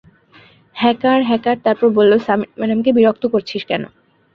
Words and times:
হ্যাঁকার, 0.75 1.19
হ্যাঁকার 1.29 1.57
তারপর 1.65 1.87
বল 1.97 2.11
সামিরা 2.25 2.53
ম্যাডাম 2.59 2.79
কে 2.85 2.91
বিরক্ত 2.97 3.23
করছিস 3.33 3.61
কেন? 3.69 3.83